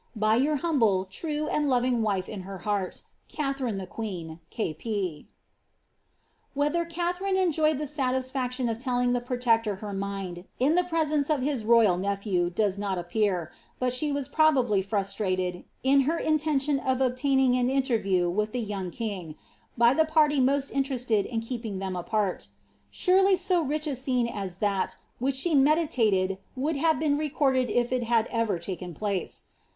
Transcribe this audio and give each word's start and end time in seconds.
By 0.15 0.37
your 0.37 0.55
humble, 0.55 1.05
true, 1.05 1.47
and 1.47 1.69
loving 1.69 2.01
wife 2.01 2.27
in 2.27 2.41
her 2.41 2.57
heart, 2.57 3.03
Katkrtx 3.31 3.77
th» 3.77 3.89
Qckjtk, 3.89 4.39
K. 4.49 4.73
P."» 4.73 5.27
Whether 6.55 6.85
Katharine 6.85 7.37
enjoyed 7.37 7.77
the 7.77 7.85
satisfaction 7.85 8.67
of 8.67 8.79
telling 8.79 9.13
the 9.13 9.21
protector 9.21 9.75
her 9.75 9.93
mind, 9.93 10.45
in 10.57 10.73
the 10.73 10.83
presence 10.83 11.29
of 11.29 11.43
his 11.43 11.63
royal 11.63 11.97
nephew, 11.97 12.49
does 12.49 12.79
not 12.79 12.97
appear, 12.97 13.51
but 13.77 13.93
ihe 14.01 14.11
was 14.11 14.27
probably 14.27 14.81
frustrated, 14.81 15.65
in 15.83 16.01
her 16.09 16.17
intention 16.17 16.79
of 16.79 16.99
obtaining 16.99 17.53
an 17.55 17.69
interview 17.69 18.27
with 18.27 18.53
the 18.53 18.59
young 18.59 18.89
king, 18.89 19.35
by 19.77 19.93
the 19.93 20.03
party 20.03 20.39
nio.st 20.39 20.71
interested 20.75 21.27
in 21.27 21.41
keeping 21.41 21.77
them 21.77 21.95
apart 21.95 22.47
Surely 22.89 23.35
so 23.35 23.61
rich 23.61 23.85
a 23.85 23.93
scene 23.95 24.25
as 24.27 24.55
that 24.57 24.97
which 25.19 25.35
she 25.35 25.53
meditated 25.53 26.39
would 26.55 26.77
have 26.77 26.99
been 26.99 27.19
recorded 27.19 27.69
if 27.69 27.91
it 27.93 28.01
had 28.05 28.25
ever 28.31 28.57
taken 28.57 28.95
place. 28.95 29.43